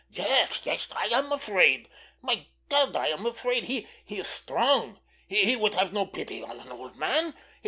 [0.09, 1.87] "Yes, yes, I am afraid!
[2.23, 3.65] My God, I am afraid!
[3.65, 4.99] He is strong.
[5.27, 7.35] He would have no pity on an old man.